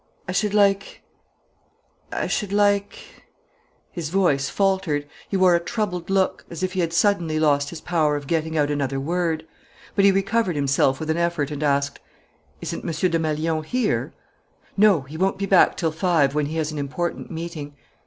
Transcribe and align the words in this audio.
"I 0.27 0.31
should 0.31 0.55
like 0.55 1.03
I 2.11 2.25
should 2.25 2.51
like" 2.51 2.97
His 3.91 4.09
voice 4.09 4.49
faltered. 4.49 5.07
He 5.29 5.37
wore 5.37 5.53
a 5.53 5.59
troubled 5.59 6.09
look, 6.09 6.43
as 6.49 6.63
if 6.63 6.73
he 6.73 6.79
had 6.79 6.91
suddenly 6.91 7.39
lost 7.39 7.69
his 7.69 7.81
power 7.81 8.15
of 8.15 8.25
getting 8.25 8.57
out 8.57 8.71
another 8.71 8.99
word. 8.99 9.45
But 9.95 10.03
he 10.03 10.11
recovered 10.11 10.55
himself 10.55 10.99
with 10.99 11.11
an 11.11 11.17
effort 11.17 11.51
and 11.51 11.61
asked: 11.61 11.99
"Isn't 12.61 12.83
Monsieur 12.83 13.09
Desmalions 13.09 13.65
here?" 13.67 14.11
"No; 14.75 15.01
he 15.01 15.17
won't 15.17 15.37
be 15.37 15.45
back 15.45 15.77
till 15.77 15.91
five, 15.91 16.33
when 16.33 16.47
he 16.47 16.57
has 16.57 16.71
an 16.71 16.79
important 16.79 17.29
meeting." 17.29 17.75